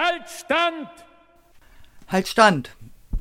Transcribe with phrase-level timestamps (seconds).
[0.00, 0.88] Halt Stand!
[2.06, 2.70] Halt Stand!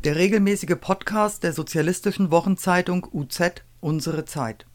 [0.03, 4.67] Der regelmäßige Podcast der sozialistischen Wochenzeitung UZ Unsere Zeit.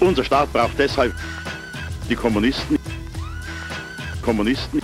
[0.00, 1.14] Unser Staat braucht deshalb
[2.08, 2.80] die Kommunisten.
[4.22, 4.80] Kommunisten.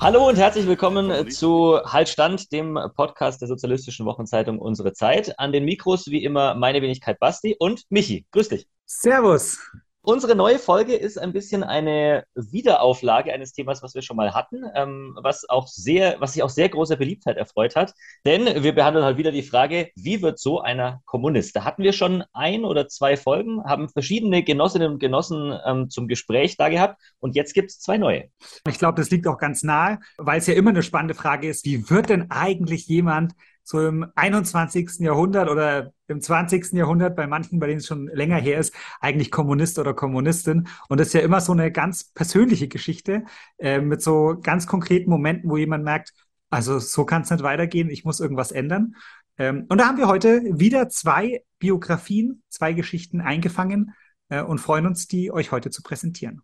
[0.00, 5.38] Hallo und herzlich willkommen zu Halt Stand, dem Podcast der sozialistischen Wochenzeitung Unsere Zeit.
[5.38, 8.26] An den Mikros wie immer meine Wenigkeit Basti und Michi.
[8.32, 8.66] Grüß dich.
[8.84, 9.60] Servus.
[10.06, 14.62] Unsere neue Folge ist ein bisschen eine Wiederauflage eines Themas, was wir schon mal hatten,
[14.74, 17.94] ähm, was auch sehr, was sich auch sehr großer Beliebtheit erfreut hat.
[18.26, 21.56] Denn wir behandeln halt wieder die Frage, wie wird so einer Kommunist?
[21.56, 26.06] Da hatten wir schon ein oder zwei Folgen, haben verschiedene Genossinnen und Genossen ähm, zum
[26.06, 28.28] Gespräch da gehabt und jetzt gibt es zwei neue.
[28.68, 31.64] Ich glaube, das liegt auch ganz nahe, weil es ja immer eine spannende Frage ist,
[31.64, 33.32] wie wird denn eigentlich jemand
[33.64, 35.00] so im 21.
[35.00, 36.72] Jahrhundert oder im 20.
[36.74, 40.68] Jahrhundert, bei manchen, bei denen es schon länger her ist, eigentlich Kommunist oder Kommunistin.
[40.88, 43.24] Und das ist ja immer so eine ganz persönliche Geschichte
[43.58, 46.12] äh, mit so ganz konkreten Momenten, wo jemand merkt,
[46.50, 48.94] also so kann es nicht weitergehen, ich muss irgendwas ändern.
[49.38, 53.94] Ähm, und da haben wir heute wieder zwei Biografien, zwei Geschichten eingefangen
[54.28, 56.42] äh, und freuen uns, die euch heute zu präsentieren.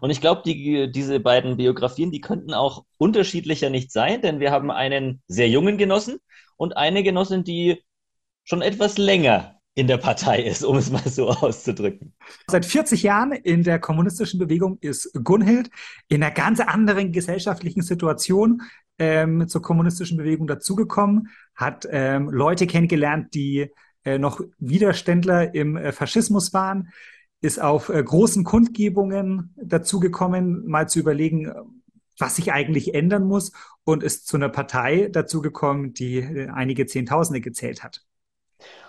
[0.00, 4.50] Und ich glaube, die, diese beiden Biografien, die könnten auch unterschiedlicher nicht sein, denn wir
[4.50, 6.18] haben einen sehr jungen Genossen
[6.56, 7.82] und eine Genossin, die
[8.44, 12.14] schon etwas länger in der Partei ist, um es mal so auszudrücken.
[12.46, 15.70] Seit 40 Jahren in der kommunistischen Bewegung ist Gunhild
[16.08, 18.62] in einer ganz anderen gesellschaftlichen Situation
[18.98, 23.70] ähm, zur kommunistischen Bewegung dazugekommen, hat ähm, Leute kennengelernt, die
[24.04, 26.88] äh, noch Widerständler im äh, Faschismus waren,
[27.42, 31.52] ist auf äh, großen Kundgebungen dazugekommen, mal zu überlegen,
[32.18, 33.52] was sich eigentlich ändern muss
[33.84, 38.04] und ist zu einer Partei dazugekommen, die äh, einige Zehntausende gezählt hat.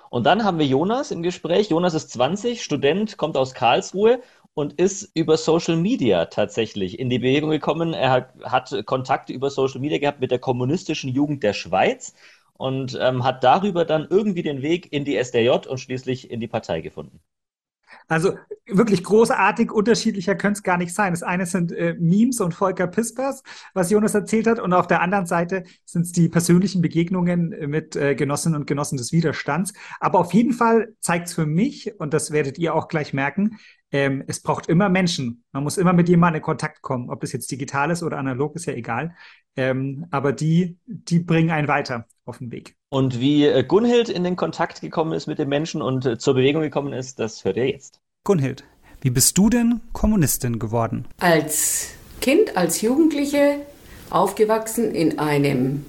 [0.10, 1.72] Und dann haben wir Jonas im Gespräch.
[1.72, 4.22] Jonas ist 20, Student, kommt aus Karlsruhe
[4.54, 7.94] und ist über Social Media tatsächlich in die Bewegung gekommen.
[7.94, 12.14] Er hat, hat Kontakte über Social Media gehabt mit der kommunistischen Jugend der Schweiz
[12.54, 16.48] und ähm, hat darüber dann irgendwie den Weg in die SDJ und schließlich in die
[16.48, 17.20] Partei gefunden.
[18.08, 21.14] Also wirklich großartig, unterschiedlicher könnte es gar nicht sein.
[21.14, 23.44] Das eine sind äh, Memes und Volker Pispers,
[23.74, 27.96] was Jonas erzählt hat, und auf der anderen Seite sind es die persönlichen Begegnungen mit
[27.96, 29.74] äh, Genossinnen und Genossen des Widerstands.
[30.00, 33.58] Aber auf jeden Fall zeigt es für mich, und das werdet ihr auch gleich merken,
[33.94, 35.46] ähm, es braucht immer Menschen.
[35.52, 37.12] Man muss immer mit jemandem in Kontakt kommen.
[37.12, 39.16] Ob das jetzt digital ist oder analog, ist ja egal.
[39.56, 42.76] Ähm, aber die, die bringen einen weiter auf den Weg.
[42.90, 46.34] Und wie äh, Gunhild in den Kontakt gekommen ist mit den Menschen und äh, zur
[46.34, 48.02] Bewegung gekommen ist, das hört ihr jetzt.
[48.24, 48.64] Gunhild,
[49.02, 51.08] wie bist du denn Kommunistin geworden?
[51.20, 53.60] Als Kind, als Jugendliche
[54.10, 55.86] aufgewachsen in einem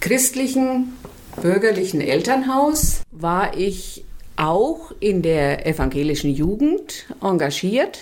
[0.00, 0.94] christlichen,
[1.42, 7.98] bürgerlichen Elternhaus, war ich auch in der evangelischen Jugend engagiert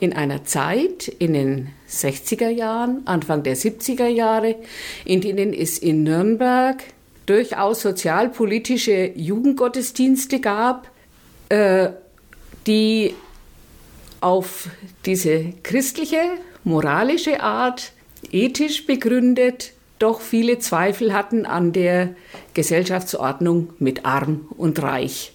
[0.00, 4.56] in einer Zeit in den 60er Jahren, Anfang der 70er Jahre,
[5.04, 6.82] in denen es in Nürnberg
[7.26, 10.90] durchaus sozialpolitische Jugendgottesdienste gab,
[11.50, 11.90] äh,
[12.66, 13.14] die
[14.20, 14.68] auf
[15.06, 16.20] diese christliche,
[16.64, 17.92] moralische Art,
[18.30, 22.14] ethisch begründet, doch viele Zweifel hatten an der
[22.54, 25.31] Gesellschaftsordnung mit Arm und Reich.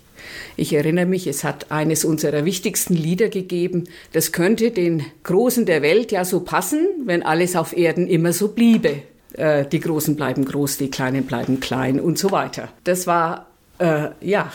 [0.56, 3.86] Ich erinnere mich, es hat eines unserer wichtigsten Lieder gegeben.
[4.14, 8.50] Das könnte den Großen der Welt ja so passen, wenn alles auf Erden immer so
[8.50, 9.04] bliebe.
[9.34, 12.70] Äh, die Großen bleiben groß, die Kleinen bleiben klein und so weiter.
[12.84, 13.48] Das war,
[13.80, 14.52] äh, ja,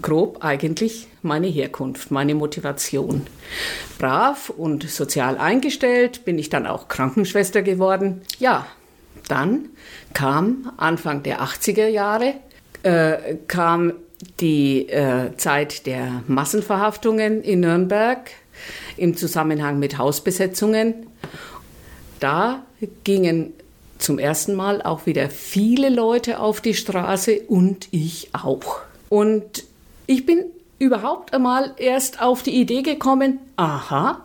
[0.00, 3.26] grob eigentlich meine Herkunft, meine Motivation.
[3.98, 8.22] Brav und sozial eingestellt bin ich dann auch Krankenschwester geworden.
[8.38, 8.66] Ja,
[9.28, 9.70] dann
[10.12, 12.34] kam Anfang der 80er Jahre,
[12.82, 13.94] äh, kam
[14.40, 18.30] die äh, Zeit der Massenverhaftungen in Nürnberg
[18.96, 21.06] im Zusammenhang mit Hausbesetzungen.
[22.20, 22.64] Da
[23.04, 23.52] gingen
[23.98, 28.80] zum ersten Mal auch wieder viele Leute auf die Straße und ich auch.
[29.08, 29.64] Und
[30.06, 30.44] ich bin
[30.78, 34.22] überhaupt einmal erst auf die Idee gekommen, aha,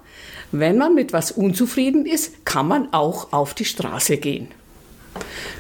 [0.52, 4.48] wenn man mit was unzufrieden ist, kann man auch auf die Straße gehen.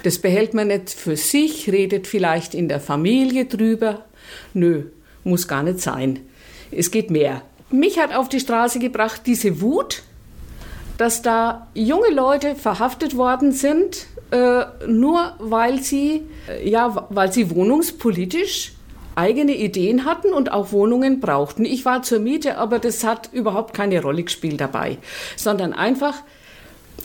[0.03, 4.05] Das behält man nicht für sich, redet vielleicht in der Familie drüber,
[4.53, 4.83] Nö,
[5.23, 6.19] muss gar nicht sein.
[6.71, 7.41] Es geht mehr.
[7.71, 10.03] Mich hat auf die Straße gebracht diese Wut,
[10.97, 17.49] dass da junge Leute verhaftet worden sind, äh, nur weil sie, äh, ja, weil sie
[17.49, 18.73] wohnungspolitisch
[19.15, 21.65] eigene Ideen hatten und auch Wohnungen brauchten.
[21.65, 24.97] Ich war zur Miete, aber das hat überhaupt keine Rolle gespielt dabei,
[25.35, 26.15] sondern einfach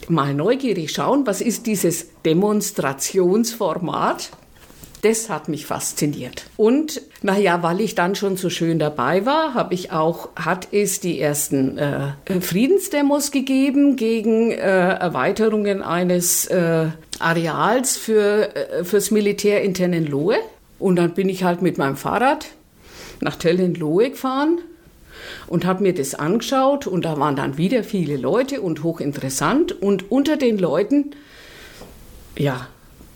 [0.08, 4.30] mal neugierig schauen, was ist dieses Demonstrationsformat
[5.04, 6.46] Das hat mich fasziniert.
[6.56, 10.98] Und naja, weil ich dann schon so schön dabei war, habe ich auch, hat es
[10.98, 16.86] die ersten äh, Friedensdemos gegeben gegen äh, Erweiterungen eines äh,
[17.18, 20.36] Areals für, äh, fürs Militär in Tennenlohe.
[20.78, 22.46] Und dann bin ich halt mit meinem Fahrrad
[23.20, 24.60] nach Tennenlohe gefahren
[25.46, 30.10] und habe mir das angeschaut und da waren dann wieder viele Leute und hochinteressant und
[30.10, 31.10] unter den Leuten,
[32.38, 32.68] ja,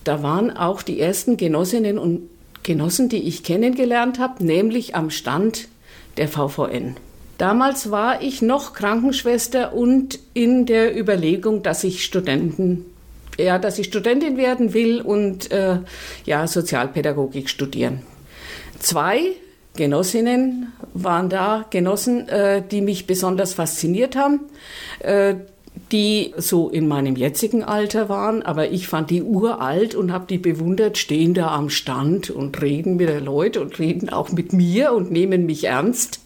[0.08, 2.30] da waren auch die ersten Genossinnen und
[2.62, 5.68] Genossen, die ich kennengelernt habe, nämlich am Stand
[6.16, 6.96] der VVN.
[7.36, 12.86] Damals war ich noch Krankenschwester und in der Überlegung, dass ich Studenten,
[13.38, 15.80] ja, dass ich Studentin werden will und äh,
[16.24, 18.00] ja, Sozialpädagogik studieren.
[18.78, 19.20] Zwei
[19.76, 24.40] Genossinnen waren da, Genossen, äh, die mich besonders fasziniert haben.
[25.00, 25.34] Äh,
[25.92, 30.38] die so in meinem jetzigen Alter waren, aber ich fand die uralt und habe die
[30.38, 34.92] bewundert, stehen da am Stand und reden mit den Leuten und reden auch mit mir
[34.92, 36.20] und nehmen mich ernst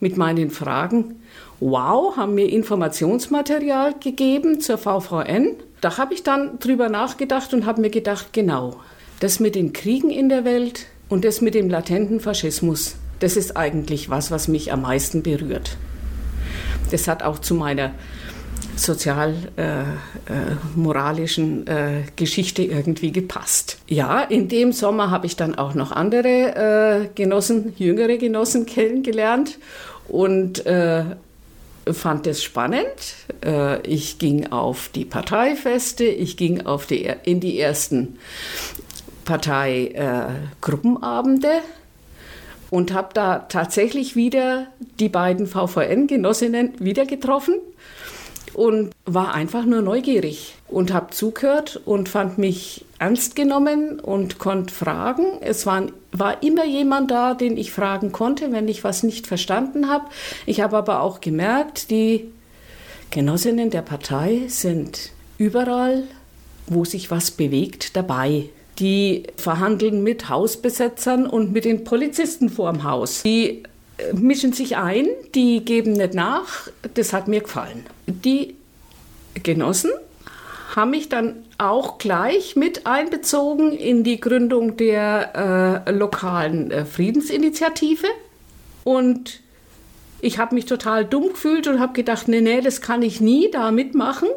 [0.00, 1.16] mit meinen Fragen.
[1.60, 5.56] Wow, haben mir Informationsmaterial gegeben zur VVN.
[5.80, 8.76] Da habe ich dann drüber nachgedacht und habe mir gedacht, genau,
[9.20, 13.56] das mit den Kriegen in der Welt und das mit dem latenten Faschismus, das ist
[13.56, 15.76] eigentlich was, was mich am meisten berührt.
[16.90, 17.92] Das hat auch zu meiner
[18.76, 23.76] sozial-moralischen äh, äh, Geschichte irgendwie gepasst.
[23.88, 29.58] Ja, in dem Sommer habe ich dann auch noch andere äh, Genossen, jüngere Genossen kennengelernt
[30.08, 31.04] und äh,
[31.90, 33.14] fand es spannend.
[33.44, 38.18] Äh, ich ging auf die Parteifeste, ich ging auf die, in die ersten
[39.24, 41.50] Parteigruppenabende
[42.70, 44.66] und habe da tatsächlich wieder
[44.98, 47.54] die beiden VVN-Genossinnen wieder getroffen
[48.54, 54.74] und war einfach nur neugierig und habe zugehört und fand mich ernst genommen und konnte
[54.74, 55.24] fragen.
[55.40, 59.88] Es waren, war immer jemand da, den ich fragen konnte, wenn ich was nicht verstanden
[59.88, 60.06] habe.
[60.46, 62.30] Ich habe aber auch gemerkt, die
[63.10, 66.04] Genossinnen der Partei sind überall,
[66.66, 68.50] wo sich was bewegt, dabei.
[68.78, 73.22] Die verhandeln mit Hausbesetzern und mit den Polizisten vorm Haus.
[73.22, 73.64] Die
[74.14, 76.68] mischen sich ein, die geben nicht nach.
[76.94, 77.86] Das hat mir gefallen.
[78.06, 78.56] Die
[79.42, 79.90] Genossen
[80.74, 88.06] haben mich dann auch gleich mit einbezogen in die Gründung der äh, lokalen äh, Friedensinitiative.
[88.84, 89.40] Und
[90.20, 93.50] ich habe mich total dumm gefühlt und habe gedacht, nee, nee, das kann ich nie
[93.50, 94.28] da mitmachen.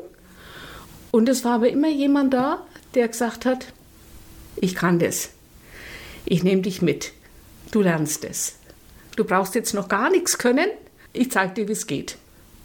[1.11, 2.65] Und es war aber immer jemand da,
[2.95, 3.67] der gesagt hat,
[4.55, 5.29] ich kann das.
[6.25, 7.11] Ich nehme dich mit.
[7.71, 8.55] Du lernst es
[9.15, 10.67] du brauchst jetzt noch gar nichts können,
[11.13, 12.17] ich zeige dir, wie es geht.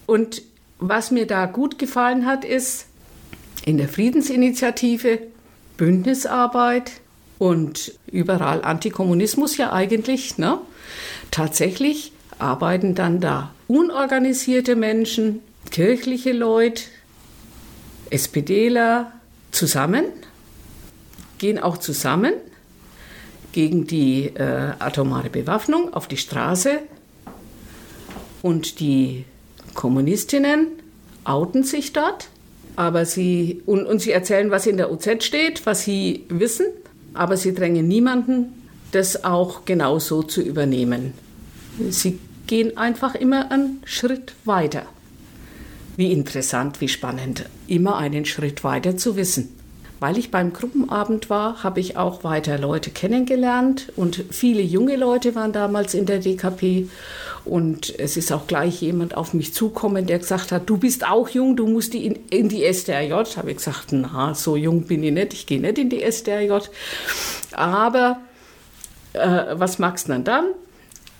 [0.07, 0.43] Und
[0.79, 2.87] was mir da gut gefallen hat, ist
[3.65, 5.21] in der Friedensinitiative
[5.77, 6.93] Bündnisarbeit
[7.39, 10.59] und überall Antikommunismus ja eigentlich, ne?
[11.31, 15.41] tatsächlich arbeiten dann da unorganisierte Menschen,
[15.71, 16.85] kirchliche Leute,
[18.11, 19.13] SPDler
[19.51, 20.05] zusammen,
[21.39, 22.33] gehen auch zusammen
[23.59, 26.79] gegen die äh, atomare Bewaffnung auf die Straße
[28.41, 29.25] und die
[29.75, 30.69] Kommunistinnen
[31.25, 32.29] outen sich dort,
[32.77, 36.67] aber sie und, und sie erzählen, was in der UZ steht, was sie wissen,
[37.15, 38.53] aber sie drängen niemanden,
[38.93, 41.15] das auch genau so zu übernehmen.
[41.91, 44.87] Sie gehen einfach immer einen Schritt weiter.
[45.97, 49.58] Wie interessant, wie spannend, immer einen Schritt weiter zu wissen.
[50.01, 55.35] Weil ich beim Gruppenabend war, habe ich auch weiter Leute kennengelernt und viele junge Leute
[55.35, 56.89] waren damals in der DKP.
[57.45, 61.29] Und es ist auch gleich jemand auf mich zukommen, der gesagt hat, du bist auch
[61.31, 63.37] jung, du musst in, in die SDRJ.
[63.37, 66.69] Habe ich gesagt, na, so jung bin ich nicht, ich gehe nicht in die SDRJ.
[67.53, 68.21] Aber
[69.15, 70.45] äh, was magst du dann dann?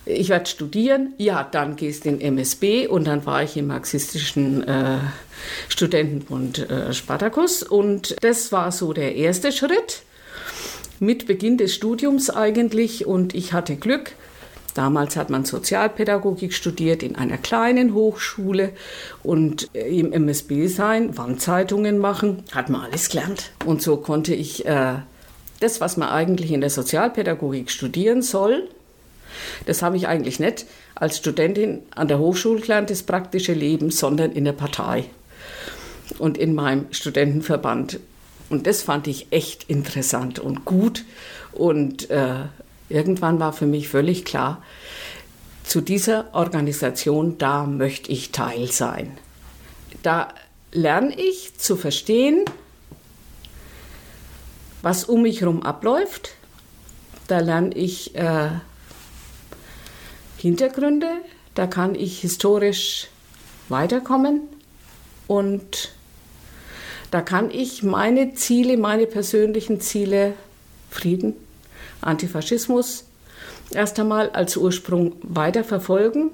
[0.09, 4.67] Ich werde studieren, ja, dann gehst du in MSB und dann war ich im marxistischen
[4.67, 4.99] äh,
[5.69, 10.03] Studentenbund äh, Spartacus und das war so der erste Schritt
[11.01, 14.13] mit Beginn des Studiums eigentlich und ich hatte Glück.
[14.75, 18.71] Damals hat man Sozialpädagogik studiert in einer kleinen Hochschule
[19.23, 23.51] und äh, im MSB sein, Wandzeitungen machen, hat man alles gelernt.
[23.65, 24.95] Und so konnte ich äh,
[25.61, 28.69] das, was man eigentlich in der Sozialpädagogik studieren soll,
[29.67, 34.33] das habe ich eigentlich nicht als Studentin an der Hochschule gelernt, das praktische Leben, sondern
[34.33, 35.05] in der Partei
[36.19, 38.01] und in meinem Studentenverband.
[38.51, 41.05] Und das fand ich echt interessant und gut.
[41.53, 42.45] Und äh,
[42.89, 44.63] irgendwann war für mich völlig klar,
[45.65, 49.19] zu dieser Organisation, da möchte ich Teil sein.
[50.03, 50.29] Da
[50.73, 52.45] lerne ich zu verstehen,
[54.81, 56.35] was um mich herum abläuft,
[57.27, 58.49] Da lerne ich äh,
[60.39, 61.09] Hintergründe,
[61.55, 63.09] da kann ich historisch
[63.69, 64.43] weiterkommen
[65.27, 65.93] und
[67.11, 70.35] da kann ich meine Ziele, meine persönlichen Ziele,
[70.91, 71.35] Frieden,
[72.01, 73.05] Antifaschismus,
[73.73, 76.31] erst einmal als Ursprung weiter verfolgen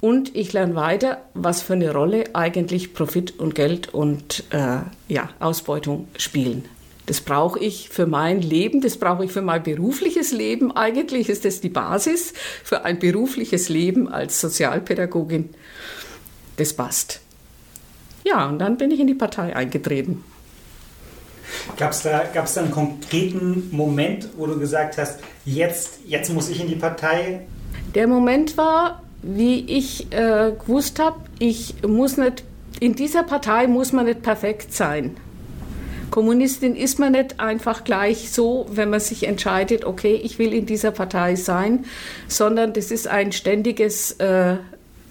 [0.00, 5.30] und ich lerne weiter, was für eine Rolle eigentlich Profit und Geld und äh, ja,
[5.40, 6.68] Ausbeutung spielen.
[7.06, 10.74] Das brauche ich für mein Leben, das brauche ich für mein berufliches Leben.
[10.74, 12.32] Eigentlich ist das die Basis
[12.62, 15.50] für ein berufliches Leben als Sozialpädagogin.
[16.56, 17.20] Das passt.
[18.24, 20.24] Ja, und dann bin ich in die Partei eingetreten.
[21.76, 26.48] Gab es da, gab's da einen konkreten Moment, wo du gesagt hast, jetzt, jetzt muss
[26.48, 27.40] ich in die Partei?
[27.94, 32.44] Der Moment war, wie ich äh, gewusst habe, ich muss nicht,
[32.80, 35.16] in dieser Partei muss man nicht perfekt sein.
[36.14, 40.64] Kommunistin ist man nicht einfach gleich so, wenn man sich entscheidet, okay, ich will in
[40.64, 41.86] dieser Partei sein,
[42.28, 44.58] sondern das ist ein ständiges äh,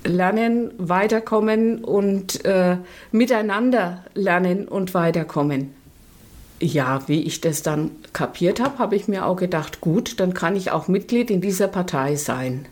[0.06, 2.78] Lernen, Weiterkommen und äh,
[3.12, 5.74] miteinander lernen und weiterkommen.
[6.62, 10.56] Ja, wie ich das dann kapiert habe, habe ich mir auch gedacht, gut, dann kann
[10.56, 12.66] ich auch Mitglied in dieser Partei sein.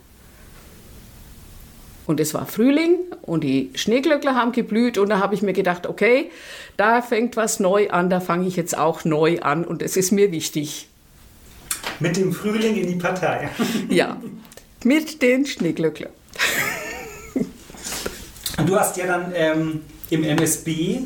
[2.06, 5.86] Und es war Frühling und die Schneeglöckler haben geblüht und da habe ich mir gedacht,
[5.86, 6.30] okay,
[6.76, 10.10] da fängt was neu an, da fange ich jetzt auch neu an und es ist
[10.10, 10.88] mir wichtig.
[12.00, 13.48] Mit dem Frühling in die Partei.
[13.88, 14.20] ja,
[14.84, 16.10] mit den Schneeglöckler.
[18.66, 19.80] du hast ja dann ähm,
[20.10, 21.00] im MSB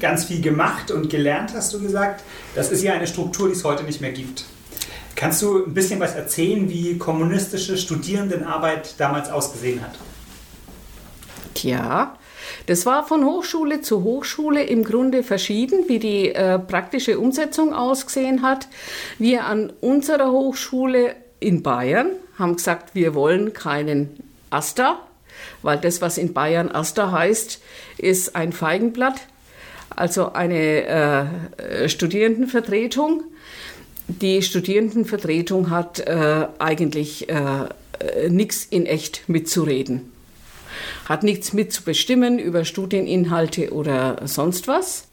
[0.00, 2.24] ganz viel gemacht und gelernt, hast du gesagt.
[2.54, 4.46] Das ist ja eine Struktur, die es heute nicht mehr gibt.
[5.16, 9.92] Kannst du ein bisschen was erzählen, wie kommunistische Studierendenarbeit damals ausgesehen hat?
[11.54, 12.18] Tja,
[12.66, 18.42] das war von Hochschule zu Hochschule im Grunde verschieden, wie die äh, praktische Umsetzung ausgesehen
[18.42, 18.68] hat.
[19.18, 25.00] Wir an unserer Hochschule in Bayern haben gesagt, wir wollen keinen AStA,
[25.62, 27.62] weil das, was in Bayern AStA heißt,
[27.96, 29.22] ist ein Feigenblatt,
[29.88, 33.24] also eine äh, Studierendenvertretung.
[34.08, 40.12] Die Studierendenvertretung hat äh, eigentlich äh, nichts in echt mitzureden.
[41.06, 45.08] Hat nichts mitzubestimmen über Studieninhalte oder sonst was.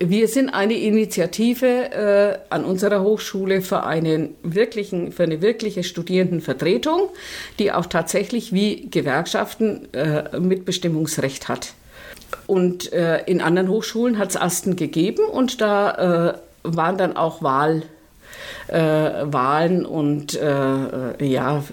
[0.00, 7.10] Wir sind eine Initiative äh, an unserer Hochschule für, einen wirklichen, für eine wirkliche Studierendenvertretung,
[7.58, 11.74] die auch tatsächlich wie Gewerkschaften äh, Mitbestimmungsrecht hat.
[12.46, 17.42] Und äh, in anderen Hochschulen hat es Asten gegeben und da äh, waren dann auch
[17.42, 17.84] Wahl,
[18.68, 21.64] äh, Wahlen und äh, ja,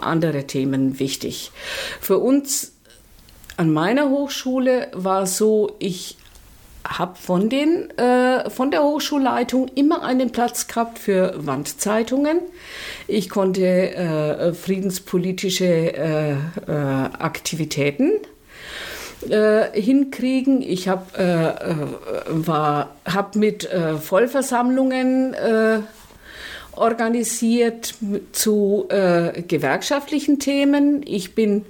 [0.00, 1.52] andere Themen wichtig.
[2.00, 2.72] Für uns
[3.56, 6.16] an meiner Hochschule war so, ich
[6.84, 12.38] habe von, äh, von der Hochschulleitung immer einen Platz gehabt für Wandzeitungen.
[13.06, 16.36] Ich konnte äh, friedenspolitische äh, äh
[17.18, 18.12] Aktivitäten
[19.28, 20.62] äh, hinkriegen.
[20.62, 23.68] Ich habe äh, hab mit
[24.00, 25.34] Vollversammlungen
[26.80, 27.94] organisiert
[28.32, 31.02] zu gewerkschaftlichen Themen.
[31.06, 31.64] Ich bin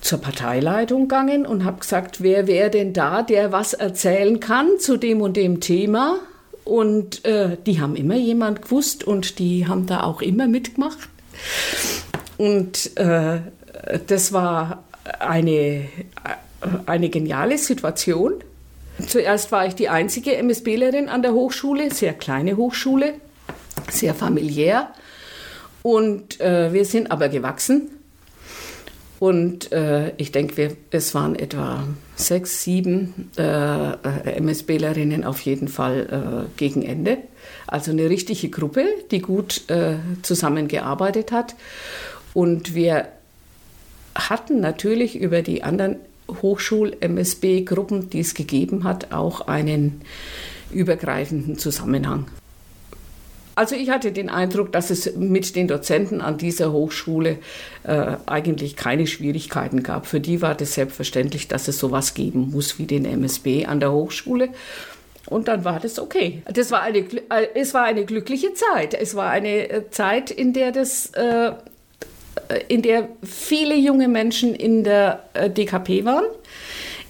[0.00, 4.96] zur Parteileitung gegangen und habe gesagt, wer wäre denn da, der was erzählen kann zu
[4.96, 6.18] dem und dem Thema.
[6.64, 10.98] Und äh, die haben immer jemand gewusst und die haben da auch immer mitgemacht.
[12.38, 13.40] Und äh,
[14.06, 14.84] das war
[15.18, 15.86] eine,
[16.86, 18.34] eine geniale Situation.
[19.06, 23.14] Zuerst war ich die einzige MSBlerin an der Hochschule, sehr kleine Hochschule,
[23.88, 24.90] sehr familiär.
[25.82, 27.90] Und äh, wir sind aber gewachsen
[29.20, 36.58] und äh, ich denke, es waren etwa sechs, sieben äh, MSBlerinnen auf jeden Fall äh,
[36.58, 37.18] gegen Ende.
[37.66, 41.54] Also eine richtige Gruppe, die gut äh, zusammengearbeitet hat.
[42.32, 43.08] Und wir
[44.14, 45.96] hatten natürlich über die anderen
[46.40, 50.00] Hochschul-MSB-Gruppen, die es gegeben hat, auch einen
[50.72, 52.26] übergreifenden Zusammenhang.
[53.54, 57.38] Also ich hatte den Eindruck, dass es mit den Dozenten an dieser Hochschule
[57.84, 60.06] äh, eigentlich keine Schwierigkeiten gab.
[60.06, 63.92] Für die war das selbstverständlich, dass es sowas geben muss wie den MSB an der
[63.92, 64.50] Hochschule.
[65.26, 66.42] Und dann war das okay.
[66.52, 68.94] Das war eine, äh, es war eine glückliche Zeit.
[68.94, 71.52] Es war eine äh, Zeit, in der das äh,
[72.68, 76.24] in der viele junge Menschen in der äh, DKP waren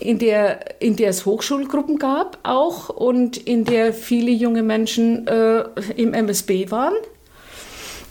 [0.00, 5.64] in der, in der es Hochschulgruppen gab auch und in der viele junge Menschen äh,
[5.96, 6.94] im MSB waren,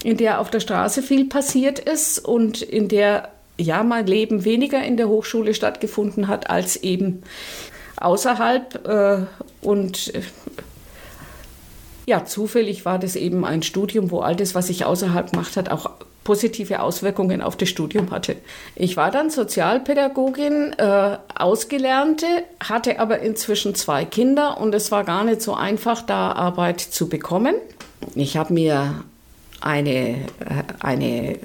[0.04, 4.82] in der auf der Straße viel passiert ist und in der ja mein Leben weniger
[4.84, 7.24] in der Hochschule stattgefunden hat als eben
[7.98, 8.88] außerhalb.
[8.88, 9.26] Äh,
[9.62, 10.14] und
[12.06, 15.70] ja, zufällig war das eben ein Studium, wo all das, was ich außerhalb gemacht hat,
[15.70, 15.92] auch
[16.30, 18.36] positive Auswirkungen auf das Studium hatte.
[18.76, 22.28] Ich war dann Sozialpädagogin, äh, Ausgelernte,
[22.60, 27.10] hatte aber inzwischen zwei Kinder und es war gar nicht so einfach, da Arbeit zu
[27.10, 27.56] bekommen.
[28.14, 29.06] Ich habe mir
[29.60, 30.18] eine, äh,
[30.80, 31.38] eine äh,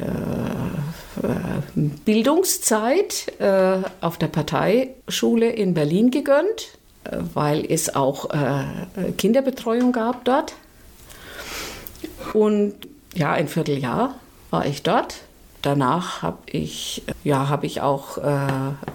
[1.74, 10.26] Bildungszeit äh, auf der Parteischule in Berlin gegönnt, äh, weil es auch äh, Kinderbetreuung gab
[10.26, 10.52] dort.
[12.34, 12.74] Und
[13.14, 14.16] ja, ein Vierteljahr
[14.54, 15.16] war ich dort.
[15.62, 18.46] Danach habe ich, ja, hab ich auch äh,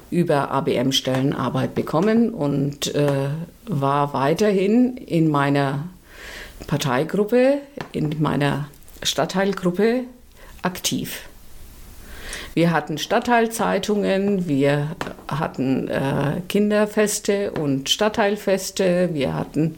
[0.10, 3.28] über ABM-Stellen Arbeit bekommen und äh,
[3.66, 5.89] war weiterhin in meiner
[6.68, 7.58] Parteigruppe,
[7.92, 8.70] in meiner
[9.04, 10.04] Stadtteilgruppe
[10.62, 11.28] aktiv.
[12.54, 14.96] Wir hatten Stadtteilzeitungen, wir
[15.28, 19.75] hatten äh, Kinderfeste und Stadtteilfeste, wir hatten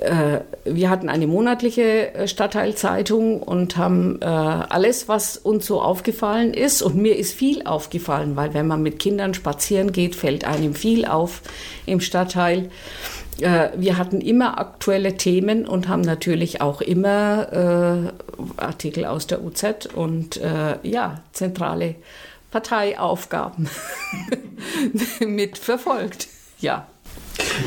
[0.00, 6.54] äh, wir hatten eine monatliche äh, Stadtteilzeitung und haben äh, alles, was uns so aufgefallen
[6.54, 10.74] ist, und mir ist viel aufgefallen, weil wenn man mit Kindern spazieren geht, fällt einem
[10.74, 11.42] viel auf
[11.86, 12.70] im Stadtteil.
[13.40, 18.12] Äh, wir hatten immer aktuelle Themen und haben natürlich auch immer
[18.58, 20.40] äh, Artikel aus der UZ und
[20.82, 21.94] ja, zentrale
[22.50, 23.68] Parteiaufgaben
[25.26, 26.28] mit verfolgt.
[26.60, 26.86] Ja.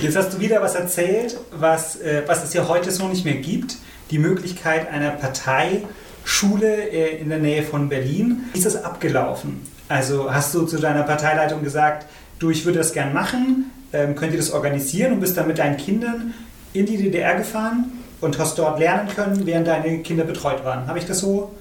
[0.01, 3.35] Jetzt hast du wieder was erzählt, was, äh, was es ja heute so nicht mehr
[3.35, 3.77] gibt.
[4.11, 8.45] Die Möglichkeit einer Parteischule äh, in der Nähe von Berlin.
[8.53, 9.61] Wie ist das abgelaufen?
[9.89, 12.05] Also hast du zu deiner Parteileitung gesagt,
[12.39, 15.57] du, ich würde das gern machen, ähm, könnt ihr das organisieren und bist dann mit
[15.57, 16.33] deinen Kindern
[16.73, 20.87] in die DDR gefahren und hast dort lernen können, während deine Kinder betreut waren.
[20.87, 21.51] Habe ich das so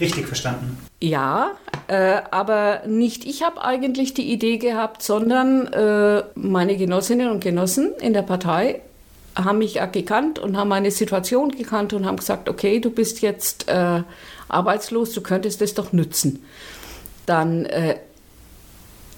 [0.00, 0.78] richtig verstanden?
[1.00, 1.52] Ja,
[1.88, 7.92] äh, aber nicht ich habe eigentlich die Idee gehabt, sondern äh, meine Genossinnen und Genossen
[8.00, 8.80] in der Partei
[9.36, 13.68] haben mich gekannt und haben meine Situation gekannt und haben gesagt, okay, du bist jetzt
[13.68, 14.02] äh,
[14.48, 16.44] arbeitslos, du könntest das doch nützen.
[17.26, 17.96] Dann äh,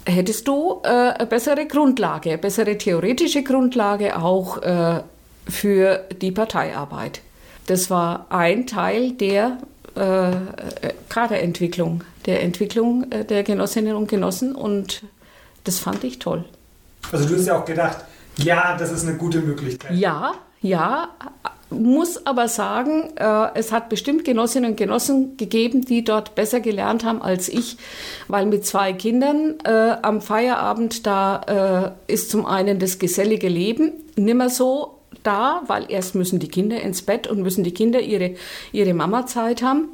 [0.06, 5.02] hättest du äh, eine bessere Grundlage, eine bessere theoretische Grundlage auch äh,
[5.48, 7.20] für die Parteiarbeit.
[7.66, 9.58] Das war ein Teil der
[9.96, 10.30] äh,
[11.08, 15.02] Kaderentwicklung, der Entwicklung äh, der Genossinnen und Genossen und
[15.64, 16.44] das fand ich toll.
[17.12, 17.98] Also du hast ja auch gedacht,
[18.36, 19.92] ja, das ist eine gute Möglichkeit.
[19.96, 21.10] Ja, ja,
[21.70, 27.04] muss aber sagen, äh, es hat bestimmt Genossinnen und Genossen gegeben, die dort besser gelernt
[27.04, 27.76] haben als ich,
[28.28, 33.92] weil mit zwei Kindern äh, am Feierabend, da äh, ist zum einen das gesellige Leben
[34.16, 38.34] nimmer so da, weil erst müssen die Kinder ins Bett und müssen die Kinder ihre,
[38.72, 39.88] ihre Mama-Zeit haben.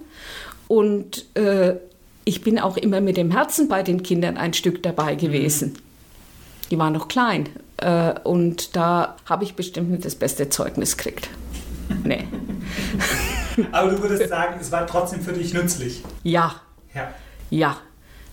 [0.68, 1.76] Und äh,
[2.24, 5.72] ich bin auch immer mit dem Herzen bei den Kindern ein Stück dabei gewesen.
[5.72, 5.78] Mhm.
[6.70, 7.48] Die waren noch klein.
[7.78, 11.28] Äh, und da habe ich bestimmt nicht das beste Zeugnis gekriegt.
[12.04, 12.26] Nee.
[13.72, 16.02] Aber du würdest sagen, es war trotzdem für dich nützlich.
[16.22, 16.54] Ja.
[16.94, 17.12] Ja.
[17.50, 17.76] Ja.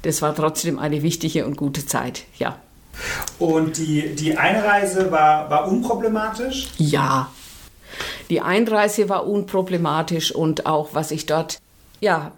[0.04, 2.58] Das war trotzdem eine wichtige und gute Zeit, ja.
[3.38, 6.70] Und die, die Einreise war, war unproblematisch?
[6.78, 7.30] Ja.
[8.30, 11.60] Die Einreise war unproblematisch und auch was ich dort
[12.02, 12.32] ja,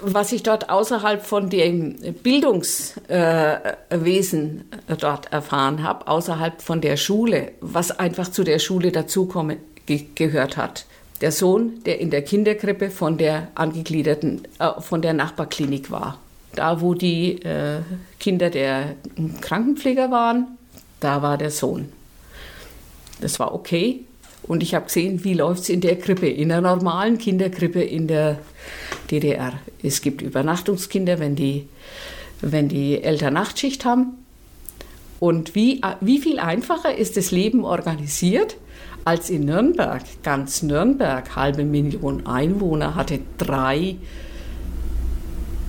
[0.00, 7.50] was ich dort außerhalb von dem Bildungswesen äh, dort erfahren habe, außerhalb von der Schule,
[7.60, 10.86] was einfach zu der Schule dazukommen ge gehört hat.
[11.20, 16.18] Der Sohn, der in der Kinderkrippe von der angegliederten, äh, von der Nachbarklinik war.
[16.56, 17.80] Da, wo die äh,
[18.18, 18.96] Kinder der
[19.40, 20.58] Krankenpfleger waren,
[21.00, 21.92] da war der Sohn.
[23.20, 24.00] Das war okay.
[24.42, 28.06] Und ich habe gesehen, wie läuft es in der Krippe, in der normalen Kinderkrippe in
[28.06, 28.38] der
[29.10, 29.54] DDR.
[29.82, 31.68] Es gibt Übernachtungskinder, wenn die,
[32.40, 34.12] wenn die Eltern Nachtschicht haben.
[35.18, 38.56] Und wie, wie viel einfacher ist das Leben organisiert
[39.04, 40.02] als in Nürnberg?
[40.22, 43.96] Ganz Nürnberg, halbe Million Einwohner, hatte drei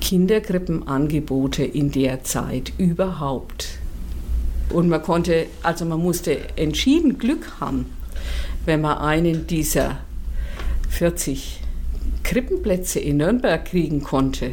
[0.01, 3.79] Kinderkrippenangebote in der Zeit überhaupt.
[4.69, 7.85] Und man konnte, also man musste entschieden Glück haben,
[8.65, 9.99] wenn man einen dieser
[10.89, 11.61] 40
[12.23, 14.51] Krippenplätze in Nürnberg kriegen konnte.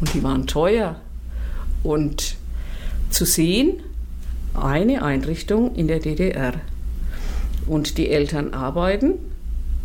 [0.00, 1.00] Und die waren teuer.
[1.82, 2.36] Und
[3.10, 3.80] zu sehen,
[4.54, 6.54] eine Einrichtung in der DDR.
[7.66, 9.14] Und die Eltern arbeiten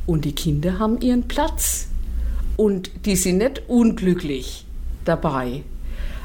[0.05, 1.87] und die Kinder haben ihren Platz.
[2.55, 4.66] Und die sind nicht unglücklich
[5.07, 5.63] dabei.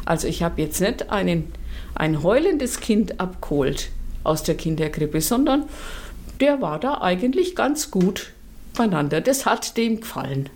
[0.04, 1.52] Also ich habe jetzt nicht einen,
[1.94, 3.90] ein heulendes Kind abgeholt
[4.24, 5.64] aus der Kinderkrippe, sondern
[6.40, 8.32] der war da eigentlich ganz gut
[8.76, 9.20] beieinander.
[9.20, 10.48] Das hat dem gefallen.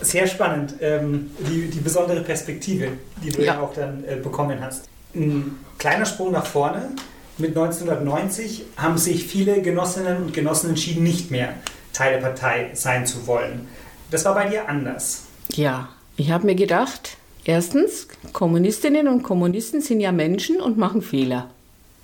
[0.00, 2.88] Sehr spannend, ähm, die, die besondere Perspektive,
[3.22, 4.88] die du ja, ja auch dann äh, bekommen hast.
[5.14, 6.90] Ein kleiner Sprung nach vorne.
[7.36, 11.54] Mit 1990 haben sich viele Genossinnen und Genossen entschieden, nicht mehr
[11.92, 13.68] Teil der Partei sein zu wollen.
[14.10, 15.24] Das war bei dir anders.
[15.52, 21.50] Ja, ich habe mir gedacht, erstens, Kommunistinnen und Kommunisten sind ja Menschen und machen Fehler.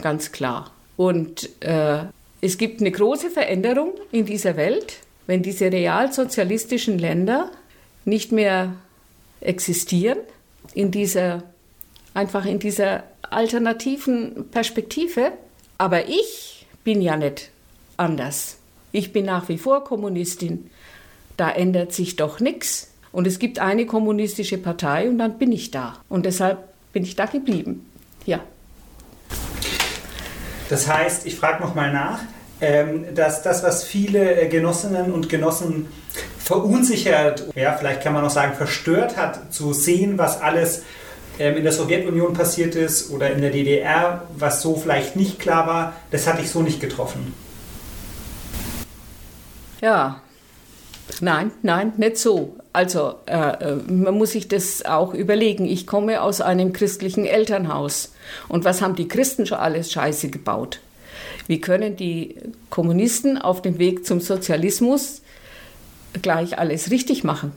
[0.00, 0.72] Ganz klar.
[0.96, 2.04] Und äh,
[2.40, 7.50] es gibt eine große Veränderung in dieser Welt, wenn diese realsozialistischen Länder
[8.04, 8.74] nicht mehr
[9.40, 10.18] existieren,
[10.74, 11.42] in dieser,
[12.14, 15.32] einfach in dieser alternativen Perspektive.
[15.78, 17.50] Aber ich bin ja nicht
[17.96, 18.58] anders.
[18.92, 20.70] Ich bin nach wie vor Kommunistin.
[21.36, 22.92] Da ändert sich doch nichts.
[23.16, 25.94] Und es gibt eine kommunistische Partei und dann bin ich da.
[26.10, 26.58] Und deshalb
[26.92, 27.90] bin ich da geblieben.
[28.26, 28.40] Ja.
[30.68, 32.18] Das heißt, ich frage nochmal nach,
[32.60, 35.86] ähm, dass das, was viele äh, Genossinnen und Genossen
[36.38, 40.82] verunsichert, ja, vielleicht kann man auch sagen, verstört hat, zu sehen, was alles
[41.38, 45.66] ähm, in der Sowjetunion passiert ist oder in der DDR, was so vielleicht nicht klar
[45.66, 47.32] war, das hatte ich so nicht getroffen.
[49.80, 50.20] Ja,
[51.20, 52.56] nein, nein, nicht so.
[52.72, 55.64] Also äh, äh, man muss sich das auch überlegen.
[55.64, 58.12] Ich komme aus einem christlichen Elternhaus.
[58.48, 60.80] Und was haben die Christen schon alles Scheiße gebaut?
[61.46, 62.36] Wie können die
[62.70, 65.22] Kommunisten auf dem Weg zum Sozialismus
[66.20, 67.52] gleich alles richtig machen?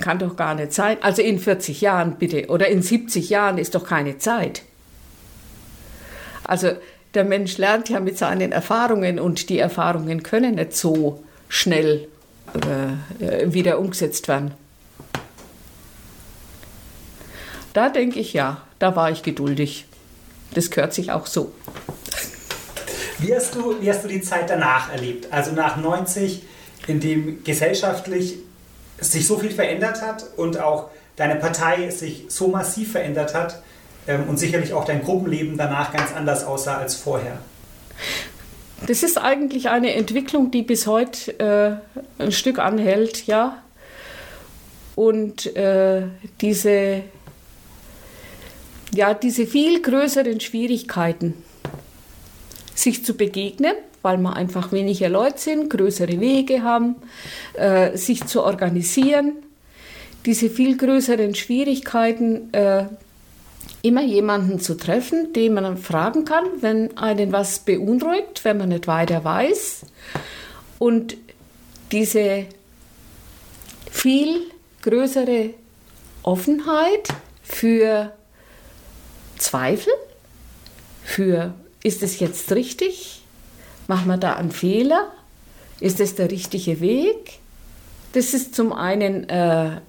[0.00, 0.96] Kann doch gar nicht sein.
[1.02, 4.62] Also in 40 Jahren bitte oder in 70 Jahren ist doch keine Zeit.
[6.44, 6.72] Also
[7.14, 11.22] der Mensch lernt ja mit seinen Erfahrungen und die Erfahrungen können nicht so
[11.52, 12.08] schnell
[12.54, 14.52] äh, wieder umgesetzt werden.
[17.74, 19.84] Da denke ich ja, da war ich geduldig.
[20.54, 21.52] Das gehört sich auch so.
[23.18, 25.30] Wie hast du, wie hast du die Zeit danach erlebt?
[25.30, 26.42] Also nach 90,
[26.86, 28.38] in dem gesellschaftlich
[28.98, 33.62] sich so viel verändert hat und auch deine Partei sich so massiv verändert hat
[34.08, 37.38] ähm, und sicherlich auch dein Gruppenleben danach ganz anders aussah als vorher.
[38.86, 43.62] Das ist eigentlich eine Entwicklung, die bis heute äh, ein Stück anhält, ja.
[44.96, 46.02] Und äh,
[46.40, 47.02] diese,
[48.92, 51.34] ja, diese viel größeren Schwierigkeiten,
[52.74, 56.96] sich zu begegnen, weil wir einfach weniger Leute sind, größere Wege haben,
[57.54, 59.34] äh, sich zu organisieren,
[60.26, 62.86] diese viel größeren Schwierigkeiten, äh,
[63.82, 68.86] immer jemanden zu treffen, den man fragen kann, wenn einen was beunruhigt, wenn man nicht
[68.86, 69.82] weiter weiß.
[70.78, 71.16] Und
[71.90, 72.46] diese
[73.90, 74.40] viel
[74.82, 75.50] größere
[76.22, 77.08] Offenheit
[77.42, 78.12] für
[79.36, 79.92] Zweifel,
[81.04, 83.22] für ist es jetzt richtig?
[83.88, 85.12] Machen wir da einen Fehler?
[85.80, 87.40] Ist es der richtige Weg?
[88.12, 89.80] Das ist zum einen, äh,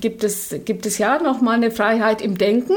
[0.00, 2.74] gibt, es, gibt es ja nochmal eine Freiheit im Denken,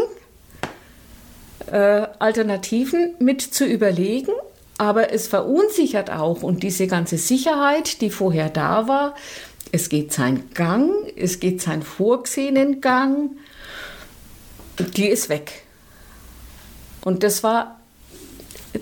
[1.72, 4.32] äh, Alternativen mit zu überlegen,
[4.78, 9.16] aber es verunsichert auch und diese ganze Sicherheit, die vorher da war,
[9.72, 13.32] es geht seinen Gang, es geht seinen vorgesehenen Gang,
[14.80, 15.64] die ist weg.
[17.04, 17.80] Und das war,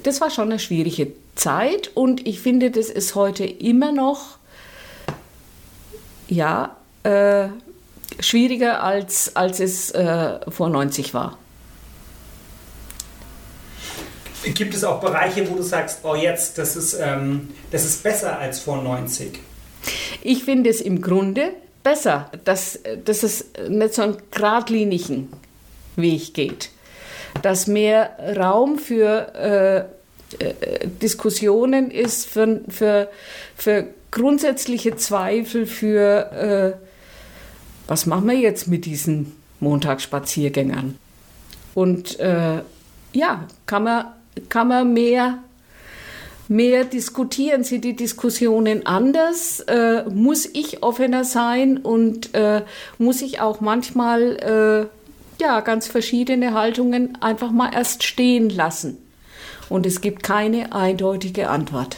[0.03, 4.37] das war schon eine schwierige Zeit und ich finde, das ist heute immer noch,
[6.27, 7.49] ja, äh,
[8.19, 11.37] schwieriger als, als es äh, vor 90 war.
[14.43, 18.39] Gibt es auch Bereiche, wo du sagst, oh jetzt, das ist, ähm, das ist besser
[18.39, 19.39] als vor 90?
[20.21, 21.53] Ich finde es im Grunde
[21.83, 25.31] besser, dass, dass es nicht so einen geradlinigen
[25.95, 26.69] Weg geht.
[27.41, 29.79] Dass mehr Raum für äh,
[30.39, 33.09] äh, Diskussionen ist, für, für,
[33.55, 36.83] für grundsätzliche Zweifel, für äh,
[37.87, 40.97] was machen wir jetzt mit diesen Montagsspaziergängern?
[41.73, 42.61] Und äh,
[43.13, 44.05] ja, kann man
[44.49, 45.39] kann man mehr,
[46.47, 47.63] mehr diskutieren?
[47.63, 49.59] Sind die Diskussionen anders?
[49.61, 52.63] Äh, muss ich offener sein und äh,
[52.97, 58.97] muss ich auch manchmal äh, ja, ganz verschiedene Haltungen einfach mal erst stehen lassen?
[59.69, 61.97] Und es gibt keine eindeutige Antwort.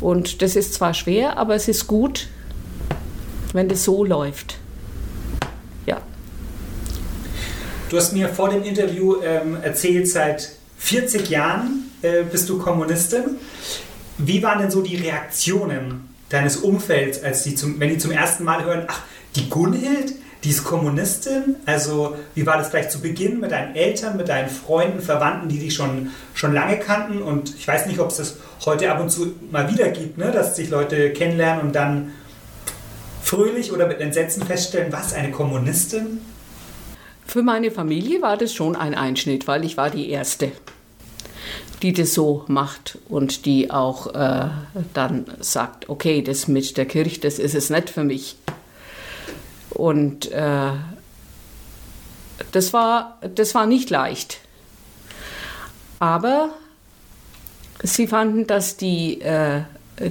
[0.00, 2.28] Und das ist zwar schwer, aber es ist gut,
[3.52, 4.59] wenn das so läuft.
[7.90, 13.36] Du hast mir vor dem Interview ähm, erzählt, seit 40 Jahren äh, bist du Kommunistin.
[14.16, 18.44] Wie waren denn so die Reaktionen deines Umfelds, als die zum, wenn die zum ersten
[18.44, 19.02] Mal hören, ach,
[19.34, 21.56] die Gunhild, die ist Kommunistin?
[21.66, 25.58] Also, wie war das vielleicht zu Beginn mit deinen Eltern, mit deinen Freunden, Verwandten, die
[25.58, 27.20] dich schon, schon lange kannten?
[27.20, 30.30] Und ich weiß nicht, ob es das heute ab und zu mal wieder gibt, ne?
[30.30, 32.12] dass sich Leute kennenlernen und dann
[33.20, 36.20] fröhlich oder mit Entsetzen feststellen, was, eine Kommunistin?
[37.30, 40.50] Für meine Familie war das schon ein Einschnitt, weil ich war die Erste.
[41.80, 44.48] die das so macht und die auch äh,
[44.94, 48.34] dann sagt, okay, das mit der Kirche, das ist es nicht für mich.
[49.70, 50.72] Und äh,
[52.50, 54.40] das, war, das war nicht leicht.
[56.00, 56.50] Aber
[57.80, 59.62] sie fanden, dass die, äh,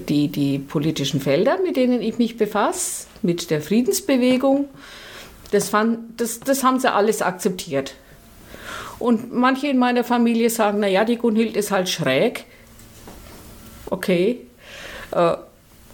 [0.08, 4.70] die, die politischen Felder, mit denen ich mich befasse, mit der Friedensbewegung,
[5.52, 7.96] das, fand, das, das haben sie alles akzeptiert.
[9.00, 12.46] Und manche in meiner Familie sagen, naja, die Gunhild ist halt schräg.
[13.90, 14.42] Okay.
[15.12, 15.36] Äh,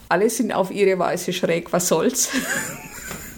[0.09, 2.29] alle sind auf ihre Weise schräg, was soll's.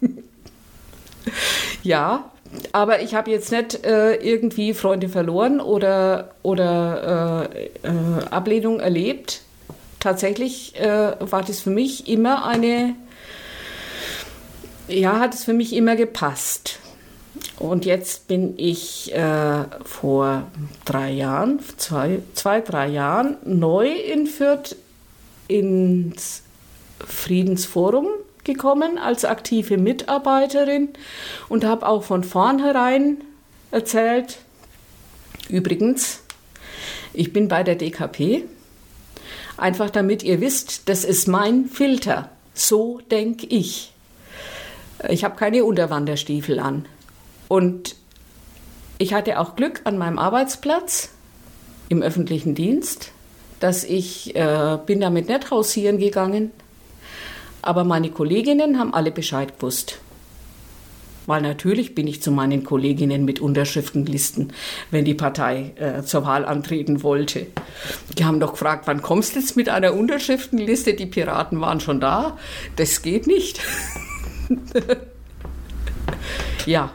[1.84, 2.32] ja,
[2.72, 9.42] aber ich habe jetzt nicht äh, irgendwie Freunde verloren oder, oder äh, äh, Ablehnung erlebt.
[10.00, 12.96] Tatsächlich äh, war das für mich immer eine,
[14.88, 16.80] ja, hat es für mich immer gepasst.
[17.60, 20.44] Und jetzt bin ich äh, vor
[20.86, 24.76] drei Jahren, zwei, zwei, drei Jahren neu in Fürth
[25.48, 26.44] ins
[27.06, 28.08] Friedensforum
[28.44, 30.90] gekommen als aktive Mitarbeiterin
[31.50, 33.18] und habe auch von vornherein
[33.72, 34.40] erzählt,
[35.50, 36.22] übrigens,
[37.14, 38.46] ich bin bei der DKP,
[39.58, 43.94] einfach damit ihr wisst, das ist mein Filter, so denke ich.
[45.10, 46.86] Ich habe keine Unterwanderstiefel an.
[47.48, 47.96] Und
[48.98, 51.10] ich hatte auch Glück an meinem Arbeitsplatz
[51.90, 53.12] im öffentlichen Dienst,
[53.60, 56.52] dass ich äh, bin damit nicht hausieren gegangen,
[57.62, 60.00] aber meine Kolleginnen haben alle Bescheid gewusst.
[61.28, 64.54] Weil natürlich bin ich zu meinen Kolleginnen mit Unterschriftenlisten,
[64.92, 67.48] wenn die Partei äh, zur Wahl antreten wollte.
[68.18, 70.94] Die haben doch gefragt, wann kommst du jetzt mit einer Unterschriftenliste?
[70.94, 72.38] Die Piraten waren schon da.
[72.78, 73.60] Das geht nicht.
[76.66, 76.92] ja.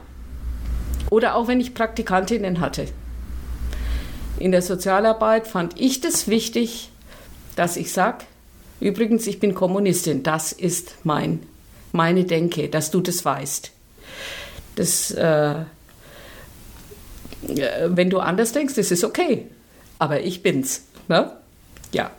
[1.11, 2.87] Oder auch wenn ich Praktikantinnen hatte.
[4.39, 6.91] In der Sozialarbeit fand ich das wichtig,
[7.55, 8.25] dass ich sage,
[8.83, 10.25] Übrigens, ich bin Kommunistin.
[10.25, 11.47] Das ist mein,
[11.93, 13.71] meine Denke, dass du das weißt.
[14.75, 15.55] Das, äh,
[17.87, 19.47] wenn du anders denkst, das ist okay.
[20.01, 20.83] Aber ich bin's.
[21.07, 21.31] Ne?
[21.93, 22.11] Ja.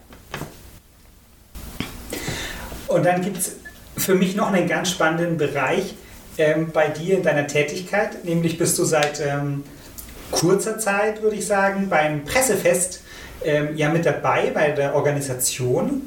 [2.87, 3.57] Und dann gibt es
[3.97, 5.95] für mich noch einen ganz spannenden Bereich
[6.37, 8.25] ähm, bei dir in deiner Tätigkeit.
[8.25, 9.63] Nämlich bist du seit ähm,
[10.31, 13.01] kurzer Zeit, würde ich sagen, beim Pressefest
[13.43, 16.01] ähm, ja mit dabei bei der Organisation.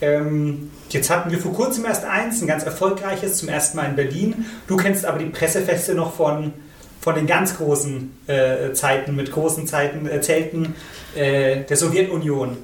[0.00, 3.96] Ähm, jetzt hatten wir vor kurzem erst eins, ein ganz erfolgreiches, zum ersten Mal in
[3.96, 4.46] Berlin.
[4.66, 6.52] Du kennst aber die Pressefeste noch von,
[7.00, 10.74] von den ganz großen äh, Zeiten, mit großen Zeiten, äh, Zelten
[11.14, 12.56] äh, der Sowjetunion.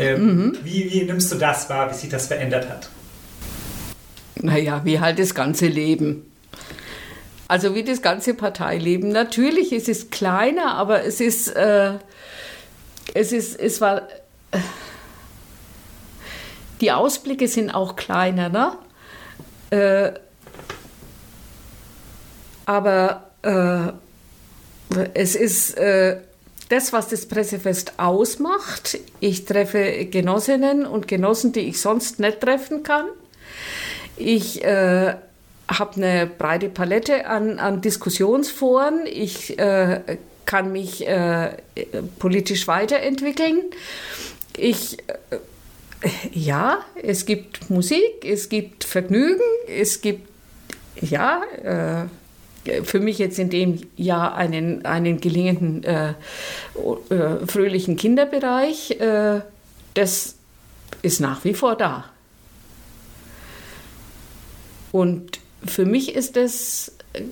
[0.00, 0.58] Ähm, mhm.
[0.62, 2.88] wie, wie nimmst du das wahr, wie sich das verändert hat?
[4.40, 6.30] Naja, wie halt das ganze Leben.
[7.48, 9.08] Also wie das ganze Parteileben.
[9.08, 11.94] Natürlich ist es kleiner, aber es ist, äh,
[13.14, 14.02] es ist, es war,
[14.50, 14.58] äh,
[16.80, 18.72] die Ausblicke sind auch kleiner, ne?
[19.70, 20.12] Äh,
[22.66, 23.92] aber äh,
[25.14, 26.18] es ist äh,
[26.68, 28.98] das, was das Pressefest ausmacht.
[29.20, 33.06] Ich treffe Genossinnen und Genossen, die ich sonst nicht treffen kann.
[34.18, 35.14] Ich äh,
[35.68, 39.06] habe eine breite Palette an, an Diskussionsforen.
[39.06, 41.56] Ich äh, kann mich äh,
[42.18, 43.62] politisch weiterentwickeln.
[44.56, 44.98] Ich
[46.32, 50.28] ja, es gibt Musik, es gibt Vergnügen, es gibt,
[51.00, 52.06] ja, äh,
[52.84, 59.00] für mich jetzt in dem Jahr einen, einen gelingenden, äh, äh, fröhlichen Kinderbereich.
[59.00, 59.40] Äh,
[59.94, 60.36] das
[61.02, 62.04] ist nach wie vor da.
[64.92, 67.22] Und für mich ist das, äh,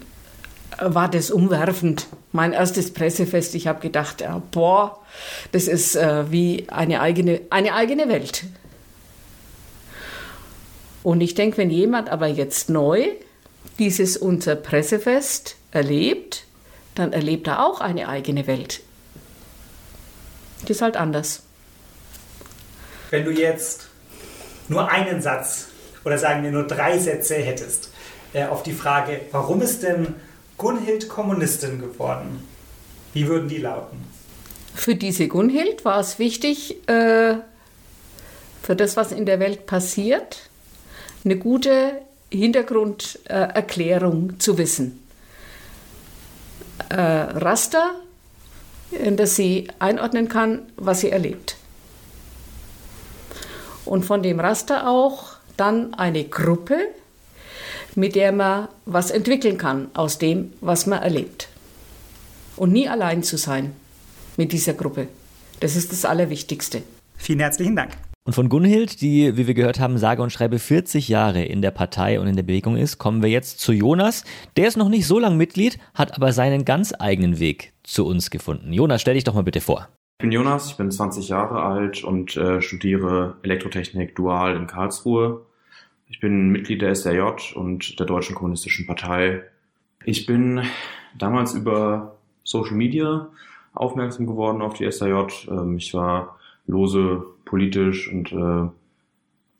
[0.81, 2.07] war das umwerfend.
[2.33, 5.03] Mein erstes Pressefest, ich habe gedacht, ja, boah,
[5.53, 8.45] das ist äh, wie eine eigene, eine eigene Welt.
[11.03, 13.07] Und ich denke, wenn jemand aber jetzt neu
[13.79, 16.45] dieses unser Pressefest erlebt,
[16.95, 18.81] dann erlebt er auch eine eigene Welt.
[20.62, 21.42] Das ist halt anders.
[23.11, 23.87] Wenn du jetzt
[24.69, 25.69] nur einen Satz
[26.07, 27.90] oder sagen wir nur drei Sätze hättest
[28.33, 30.14] äh, auf die Frage, warum ist denn
[30.57, 32.47] Gunhild Kommunistin geworden?
[33.12, 33.99] Wie würden die lauten?
[34.73, 37.35] Für diese Gunhild war es wichtig, äh,
[38.62, 40.49] für das, was in der Welt passiert,
[41.25, 45.03] eine gute Hintergrunderklärung äh, zu wissen.
[46.88, 47.97] Äh, Raster,
[48.92, 51.57] in das sie einordnen kann, was sie erlebt.
[53.85, 56.79] Und von dem Raster auch dann eine Gruppe,
[57.95, 61.49] mit der man was entwickeln kann aus dem, was man erlebt.
[62.57, 63.73] Und nie allein zu sein
[64.37, 65.09] mit dieser Gruppe.
[65.61, 66.83] Das ist das Allerwichtigste.
[67.16, 67.92] Vielen herzlichen Dank.
[68.27, 71.71] Und von Gunhild, die, wie wir gehört haben, sage und schreibe 40 Jahre in der
[71.71, 74.25] Partei und in der Bewegung ist, kommen wir jetzt zu Jonas.
[74.57, 78.31] Der ist noch nicht so lange Mitglied, hat aber seinen ganz eigenen Weg zu uns
[78.31, 78.73] gefunden.
[78.73, 79.88] Jonas, stell dich doch mal bitte vor.
[80.19, 85.45] Ich bin Jonas, ich bin 20 Jahre alt und äh, studiere Elektrotechnik dual in Karlsruhe.
[86.09, 89.42] Ich bin Mitglied der SRJ und der Deutschen Kommunistischen Partei.
[90.05, 90.62] Ich bin
[91.19, 93.29] damals über Social Media
[93.75, 95.49] aufmerksam geworden auf die SRJ.
[95.51, 98.71] Ähm, ich war lose politisch und äh,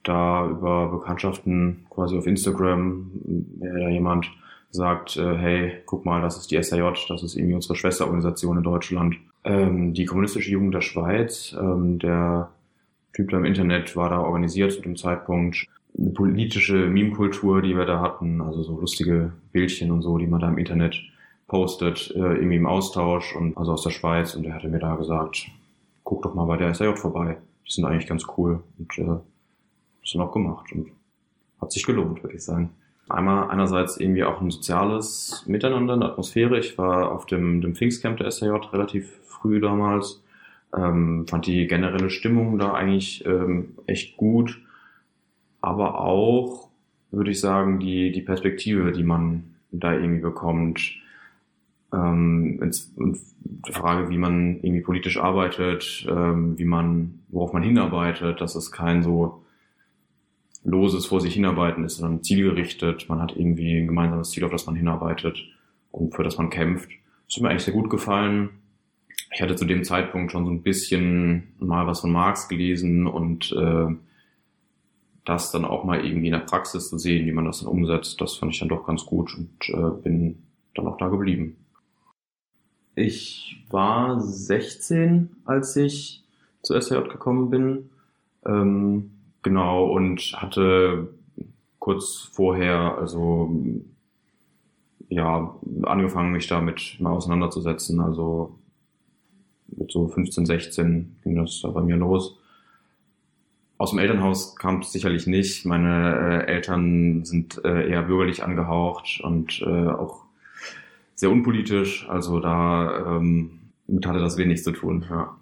[0.05, 3.11] da über Bekanntschaften quasi auf Instagram,
[3.59, 4.31] da jemand
[4.71, 8.63] sagt, äh, hey, guck mal, das ist die SAJ, das ist irgendwie unsere Schwesterorganisation in
[8.63, 9.17] Deutschland.
[9.43, 12.51] Ähm, die Kommunistische Jugend der Schweiz, ähm, der
[13.13, 15.67] Typ da im Internet war da organisiert zu dem Zeitpunkt.
[15.99, 20.41] Eine politische Meme-Kultur, die wir da hatten, also so lustige Bildchen und so, die man
[20.41, 20.97] da im Internet
[21.47, 24.97] postet, äh, irgendwie im Austausch und also aus der Schweiz und der hatte mir da
[24.97, 25.47] gesagt,
[26.05, 30.13] guck doch mal bei der SAJ vorbei die sind eigentlich ganz cool und äh, das
[30.13, 30.91] dann auch gemacht und
[31.61, 32.71] hat sich gelohnt, würde ich sagen.
[33.09, 36.59] Einmal einerseits irgendwie auch ein soziales Miteinander, eine Atmosphäre.
[36.59, 40.23] Ich war auf dem, dem Pfingstcamp der SAJ relativ früh damals,
[40.77, 44.61] ähm, fand die generelle Stimmung da eigentlich ähm, echt gut,
[45.67, 46.69] aber auch,
[47.11, 50.95] würde ich sagen, die, die Perspektive, die man da irgendwie bekommt,
[51.93, 52.61] ähm,
[52.97, 58.55] und die Frage, wie man irgendwie politisch arbeitet, ähm, wie man, worauf man hinarbeitet, dass
[58.55, 59.43] es kein so
[60.63, 63.09] loses vor sich hinarbeiten ist, sondern zielgerichtet.
[63.09, 65.49] Man hat irgendwie ein gemeinsames Ziel, auf das man hinarbeitet
[65.91, 66.91] und für das man kämpft.
[67.27, 68.51] Das hat mir eigentlich sehr gut gefallen.
[69.33, 73.53] Ich hatte zu dem Zeitpunkt schon so ein bisschen mal was von Marx gelesen und
[73.53, 73.97] äh,
[75.27, 78.21] das dann auch mal irgendwie in der Praxis zu sehen, wie man das dann umsetzt,
[78.21, 80.43] das fand ich dann doch ganz gut und äh, bin
[80.75, 81.57] dann auch da geblieben.
[82.95, 86.25] Ich war 16, als ich
[86.63, 87.91] zur SJ gekommen bin.
[88.47, 89.11] Ähm,
[89.43, 91.09] genau, und hatte
[91.79, 93.55] kurz vorher, also
[95.09, 98.01] ja, angefangen, mich damit mal auseinanderzusetzen.
[98.01, 98.59] Also
[99.67, 102.39] mit so 15, 16 ging das da bei mir los.
[103.79, 105.67] Aus dem Elternhaus kam es sicherlich nicht.
[105.67, 110.25] Meine äh, Eltern sind äh, eher bürgerlich angehaucht und äh, auch
[111.15, 112.09] sehr unpolitisch.
[112.09, 113.59] Also da ähm,
[114.05, 115.05] hatte das wenig zu tun.
[115.11, 115.37] Ja.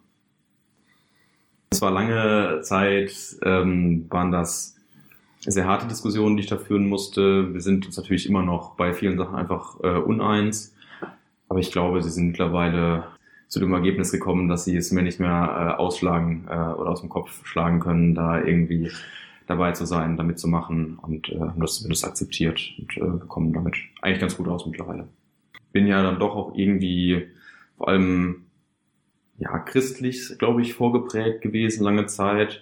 [1.70, 4.76] Es war lange Zeit, ähm, waren das
[5.40, 7.52] sehr harte Diskussionen, die ich da führen musste.
[7.52, 10.74] Wir sind uns natürlich immer noch bei vielen Sachen einfach äh, uneins.
[11.48, 13.04] Aber ich glaube, sie sind mittlerweile
[13.54, 17.02] zu dem Ergebnis gekommen, dass sie es mir nicht mehr äh, ausschlagen äh, oder aus
[17.02, 18.90] dem Kopf schlagen können, da irgendwie
[19.46, 23.76] dabei zu sein, damit zu machen und äh, haben das akzeptiert und äh, kommen damit
[24.02, 25.06] eigentlich ganz gut aus mittlerweile.
[25.70, 27.28] Bin ja dann doch auch irgendwie
[27.76, 28.46] vor allem
[29.38, 32.60] ja christlich, glaube ich, vorgeprägt gewesen lange Zeit.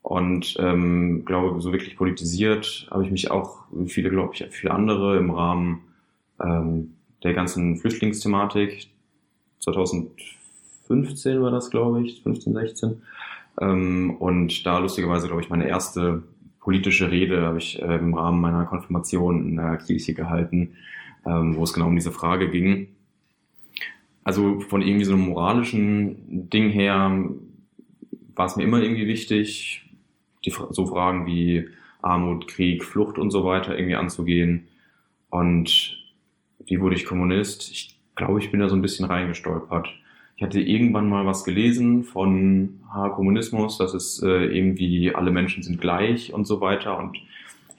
[0.00, 4.72] Und ähm, glaube so wirklich politisiert habe ich mich auch wie viele glaube ich viele
[4.72, 5.82] andere im Rahmen
[6.42, 8.88] ähm, der ganzen Flüchtlingsthematik
[9.60, 13.02] 2015 war das glaube ich 15 16
[13.60, 16.22] ähm, und da lustigerweise glaube ich meine erste
[16.60, 20.76] politische Rede habe ich äh, im Rahmen meiner Konfirmation in der Kirche gehalten
[21.26, 22.88] ähm, wo es genau um diese Frage ging.
[24.24, 27.24] Also von irgendwie so einem moralischen Ding her
[28.34, 29.90] war es mir immer irgendwie wichtig,
[30.44, 31.68] die, so Fragen wie
[32.02, 34.68] Armut, Krieg, Flucht und so weiter irgendwie anzugehen.
[35.30, 35.98] Und
[36.64, 37.70] wie wurde ich Kommunist?
[37.70, 39.88] Ich glaube, ich bin da so ein bisschen reingestolpert.
[40.36, 45.62] Ich hatte irgendwann mal was gelesen von ha, Kommunismus, dass es äh, irgendwie alle Menschen
[45.62, 46.98] sind gleich und so weiter.
[46.98, 47.18] Und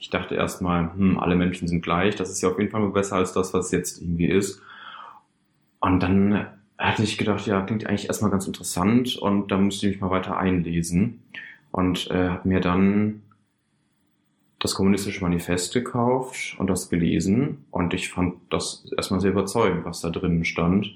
[0.00, 3.16] ich dachte erstmal, hm, alle Menschen sind gleich, das ist ja auf jeden Fall besser
[3.16, 4.60] als das, was jetzt irgendwie ist.
[5.80, 9.94] Und dann hatte ich gedacht, ja, klingt eigentlich erstmal ganz interessant und da musste ich
[9.94, 11.22] mich mal weiter einlesen
[11.70, 13.22] und äh, habe mir dann
[14.62, 20.02] das kommunistische Manifest gekauft und das gelesen und ich fand das erstmal sehr überzeugend, was
[20.02, 20.94] da drinnen stand.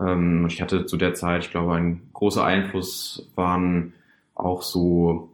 [0.00, 3.94] Ähm, ich hatte zu der Zeit, ich glaube, ein großer Einfluss waren
[4.36, 5.28] auch so,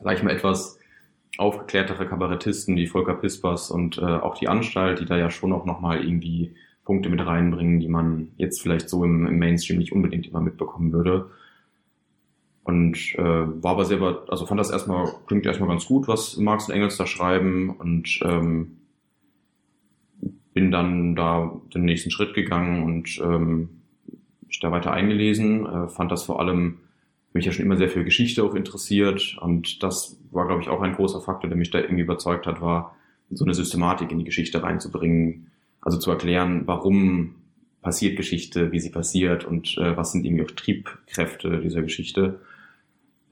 [0.00, 0.78] sag ich mal, etwas
[1.36, 5.66] aufgeklärtere Kabarettisten wie Volker Pispers und äh, auch die Anstalt, die da ja schon auch
[5.66, 6.54] nochmal irgendwie
[6.86, 10.90] Punkte mit reinbringen, die man jetzt vielleicht so im, im Mainstream nicht unbedingt immer mitbekommen
[10.90, 11.30] würde.
[12.68, 16.68] Und äh, war aber selber, also fand das erstmal, klingt erstmal ganz gut, was Marx
[16.68, 17.70] und Engels da schreiben.
[17.70, 18.76] Und ähm,
[20.52, 23.70] bin dann da den nächsten Schritt gegangen und ähm,
[24.46, 26.80] mich da weiter eingelesen, äh, fand das vor allem
[27.32, 29.38] mich ja schon immer sehr für Geschichte auch interessiert.
[29.40, 32.60] Und das war, glaube ich, auch ein großer Faktor, der mich da irgendwie überzeugt hat,
[32.60, 32.94] war
[33.30, 35.46] so eine Systematik in die Geschichte reinzubringen,
[35.80, 37.36] also zu erklären, warum
[37.80, 42.40] passiert Geschichte, wie sie passiert und äh, was sind irgendwie auch Triebkräfte dieser Geschichte.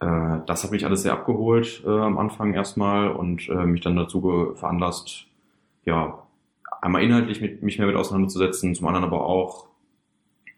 [0.01, 3.97] Äh, das hat mich alles sehr abgeholt äh, am Anfang erstmal und äh, mich dann
[3.97, 5.27] dazu veranlasst,
[5.85, 6.23] ja,
[6.83, 9.67] einmal inhaltlich mit, mich mehr mit auseinanderzusetzen, zum anderen aber auch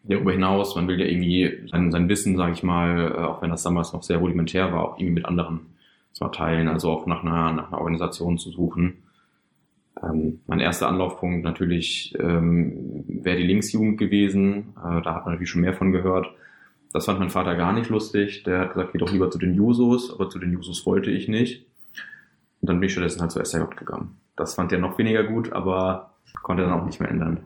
[0.04, 3.50] darüber hinaus, man will ja irgendwie sein, sein Wissen, sage ich mal, äh, auch wenn
[3.50, 5.60] das damals noch sehr rudimentär war, auch irgendwie mit anderen
[6.12, 8.98] zu teilen, also auch nach einer, nach einer Organisation zu suchen.
[10.02, 14.74] Ähm, mein erster Anlaufpunkt natürlich ähm, wäre die Linksjugend gewesen.
[14.76, 16.28] Äh, da hat man natürlich schon mehr von gehört.
[16.92, 18.44] Das fand mein Vater gar nicht lustig.
[18.44, 21.28] Der hat gesagt, geh doch lieber zu den Jusos, aber zu den Jusos wollte ich
[21.28, 21.66] nicht.
[22.60, 24.16] Und dann bin ich stattdessen halt zur SRJ gegangen.
[24.36, 27.40] Das fand er noch weniger gut, aber konnte dann auch nicht mehr ändern.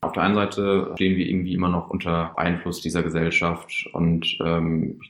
[0.00, 5.00] Auf der einen Seite stehen wir irgendwie immer noch unter Einfluss dieser Gesellschaft und ähm,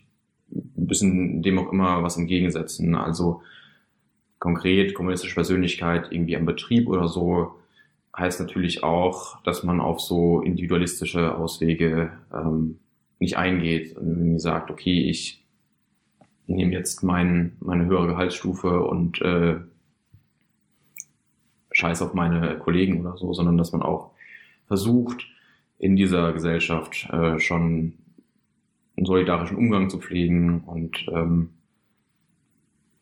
[0.77, 2.95] müssen dem auch immer was entgegensetzen.
[2.95, 3.43] Also
[4.39, 7.59] konkret kommunistische Persönlichkeit irgendwie am Betrieb oder so
[8.17, 12.79] heißt natürlich auch, dass man auf so individualistische Auswege ähm,
[13.19, 15.45] nicht eingeht und irgendwie sagt, okay, ich
[16.47, 19.57] nehme jetzt mein, meine höhere Gehaltsstufe und äh,
[21.73, 24.12] scheiß auf meine Kollegen oder so, sondern dass man auch
[24.66, 25.27] versucht,
[25.79, 27.95] in dieser Gesellschaft äh, schon
[28.97, 31.51] einen solidarischen Umgang zu pflegen und ähm,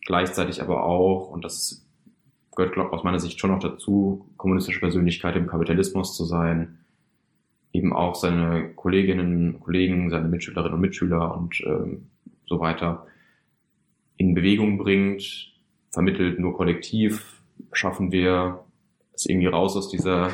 [0.04, 1.86] gleichzeitig aber auch, und das
[2.54, 6.78] gehört glaub, aus meiner Sicht schon noch dazu, kommunistische Persönlichkeit im Kapitalismus zu sein,
[7.76, 12.08] eben auch seine Kolleginnen, Kollegen, seine Mitschülerinnen und Mitschüler und ähm,
[12.46, 13.06] so weiter
[14.16, 15.52] in Bewegung bringt,
[15.90, 18.64] vermittelt nur kollektiv, schaffen wir
[19.12, 20.30] es irgendwie raus aus dieser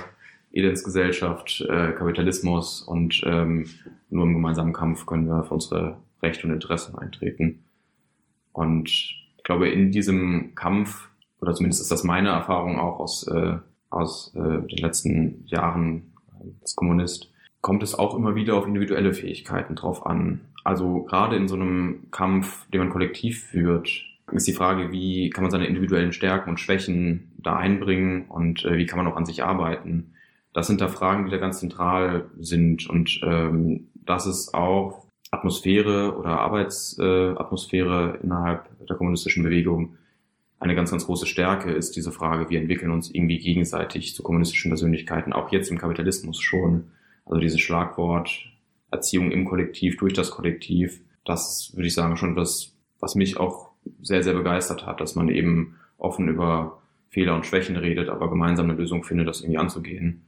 [0.53, 3.67] Elendsgesellschaft, äh, Kapitalismus und ähm,
[4.11, 7.65] nur im gemeinsamen Kampf können wir für unsere Rechte und Interessen eintreten.
[8.53, 11.09] Und ich glaube, in diesem Kampf,
[11.41, 13.57] oder zumindest ist das meine Erfahrung auch aus, äh,
[13.91, 16.13] aus äh, den letzten Jahren
[16.61, 17.32] als Kommunist,
[17.63, 20.41] kommt es auch immer wieder auf individuelle Fähigkeiten drauf an.
[20.65, 23.89] Also gerade in so einem Kampf, den man kollektiv führt,
[24.31, 28.77] ist die Frage, wie kann man seine individuellen Stärken und Schwächen da einbringen und äh,
[28.77, 30.13] wie kann man auch an sich arbeiten.
[30.53, 36.17] Das sind da Fragen, die da ganz zentral sind und ähm, das ist auch Atmosphäre
[36.17, 39.97] oder Arbeitsatmosphäre äh, innerhalb der kommunistischen Bewegung
[40.63, 44.71] eine ganz, ganz große Stärke ist diese Frage, wir entwickeln uns irgendwie gegenseitig zu kommunistischen
[44.71, 46.93] Persönlichkeiten, auch jetzt im Kapitalismus schon.
[47.25, 48.31] Also dieses Schlagwort
[48.91, 53.71] Erziehung im Kollektiv, durch das Kollektiv, das würde ich sagen schon das, was mich auch
[54.01, 58.69] sehr, sehr begeistert hat, dass man eben offen über Fehler und Schwächen redet, aber gemeinsam
[58.69, 60.23] eine Lösung findet, das irgendwie anzugehen.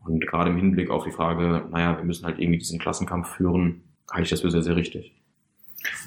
[0.00, 3.82] Und gerade im Hinblick auf die Frage, naja, wir müssen halt irgendwie diesen Klassenkampf führen,
[4.10, 5.12] halte ich das für sehr, sehr richtig.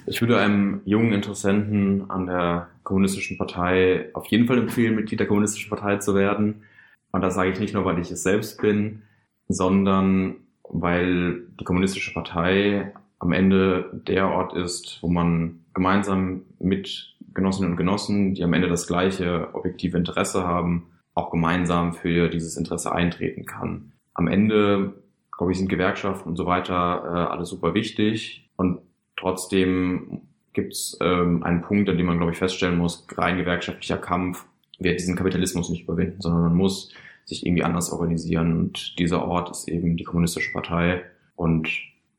[0.06, 5.28] Ich würde einem jungen Interessenten an der Kommunistischen Partei auf jeden Fall empfehlen, Mitglied der
[5.28, 6.64] Kommunistischen Partei zu werden.
[7.12, 9.04] Und das sage ich nicht nur, weil ich es selbst bin,
[9.50, 17.72] sondern weil die Kommunistische Partei am Ende der Ort ist, wo man gemeinsam mit Genossinnen
[17.72, 22.94] und Genossen, die am Ende das gleiche objektive Interesse haben, auch gemeinsam für dieses Interesse
[22.94, 23.92] eintreten kann.
[24.14, 24.94] Am Ende,
[25.36, 28.80] glaube ich, sind Gewerkschaften und so weiter äh, alles super wichtig und
[29.18, 30.22] trotzdem
[30.54, 34.46] gibt es ähm, einen Punkt, an dem man, glaube ich, feststellen muss, rein gewerkschaftlicher Kampf
[34.80, 36.94] wird diesen Kapitalismus nicht überwinden, sondern man muss
[37.30, 41.04] sich irgendwie anders organisieren und dieser Ort ist eben die kommunistische Partei
[41.36, 41.70] und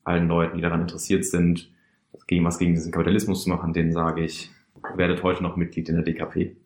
[0.04, 1.70] allen Leuten, die daran interessiert sind,
[2.26, 4.50] gegen was gegen diesen Kapitalismus zu machen, denen sage ich,
[4.96, 6.56] werdet heute noch Mitglied in der DKP.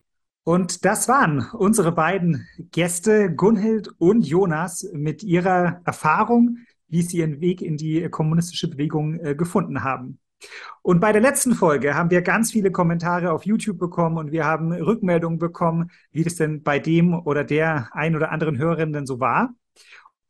[0.44, 7.40] Und das waren unsere beiden Gäste, Gunhild und Jonas, mit ihrer Erfahrung, wie sie ihren
[7.40, 10.18] Weg in die kommunistische Bewegung äh, gefunden haben.
[10.82, 14.44] Und bei der letzten Folge haben wir ganz viele Kommentare auf YouTube bekommen und wir
[14.44, 19.06] haben Rückmeldungen bekommen, wie das denn bei dem oder der ein oder anderen Hörerin denn
[19.06, 19.54] so war.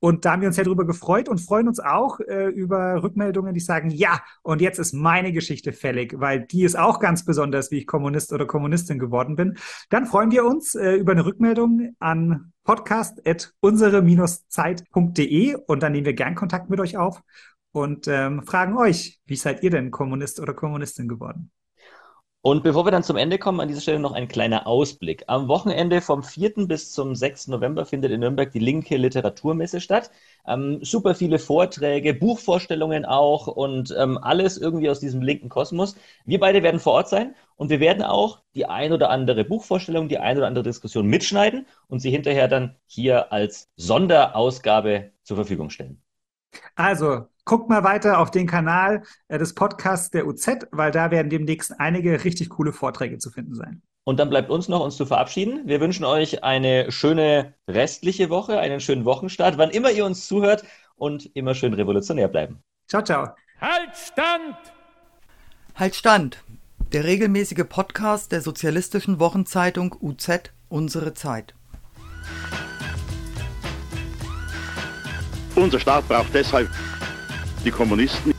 [0.05, 3.55] Und da haben wir uns sehr darüber gefreut und freuen uns auch äh, über Rückmeldungen,
[3.55, 7.71] die sagen, ja, und jetzt ist meine Geschichte fällig, weil die ist auch ganz besonders,
[7.71, 9.57] wie ich Kommunist oder Kommunistin geworden bin.
[9.89, 16.35] Dann freuen wir uns äh, über eine Rückmeldung an podcast.unsere-zeit.de und dann nehmen wir gern
[16.35, 17.23] Kontakt mit euch auf
[17.75, 21.51] und ähm, fragen euch, wie seid ihr denn Kommunist oder Kommunistin geworden?
[22.41, 25.25] Und bevor wir dann zum Ende kommen, an dieser Stelle noch ein kleiner Ausblick.
[25.29, 26.69] Am Wochenende vom 4.
[26.69, 27.49] bis zum 6.
[27.49, 30.11] November findet in Nürnberg die Linke Literaturmesse statt.
[30.47, 35.97] Ähm, super viele Vorträge, Buchvorstellungen auch und ähm, alles irgendwie aus diesem linken Kosmos.
[36.27, 40.09] Wir beide werden vor Ort sein und wir werden auch die ein oder andere Buchvorstellung,
[40.09, 45.71] die ein oder andere Diskussion mitschneiden und sie hinterher dann hier als Sonderausgabe zur Verfügung
[45.71, 46.01] stellen.
[46.77, 51.31] Also, guckt mal weiter auf den Kanal äh, des Podcasts der UZ, weil da werden
[51.31, 53.83] demnächst einige richtig coole Vorträge zu finden sein.
[54.05, 55.63] Und dann bleibt uns noch, uns zu verabschieden.
[55.65, 60.65] Wir wünschen euch eine schöne restliche Woche, einen schönen Wochenstart, wann immer ihr uns zuhört
[60.97, 62.63] und immer schön revolutionär bleiben.
[62.87, 63.29] Ciao, ciao.
[63.61, 64.57] Halt Stand!
[65.75, 66.45] Halt Stand!
[66.93, 71.55] Der regelmäßige Podcast der sozialistischen Wochenzeitung UZ Unsere Zeit.
[75.55, 76.69] Unser Staat braucht deshalb
[77.65, 78.35] die Kommunisten.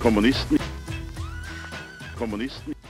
[0.00, 0.58] Kommunisten.
[2.18, 2.85] Kommunisten.